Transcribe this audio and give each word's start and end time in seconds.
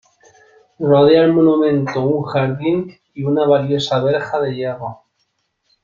Rodea 0.79 1.25
el 1.25 1.31
monumento 1.33 2.01
un 2.01 2.23
jardín 2.23 2.91
y 3.13 3.21
una 3.23 3.45
valiosa 3.45 4.03
verja 4.03 4.41
de 4.41 4.55
hierro. 4.55 5.03